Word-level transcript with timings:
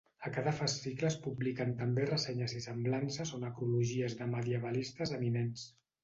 A 0.27 0.29
cada 0.35 0.51
fascicle 0.59 1.05
es 1.09 1.17
publiquen 1.25 1.73
també 1.81 2.07
ressenyes 2.07 2.55
i 2.59 2.61
semblances 2.65 3.33
o 3.37 3.41
necrologies 3.43 4.17
de 4.23 4.29
medievalistes 4.31 5.13
eminents. 5.19 5.67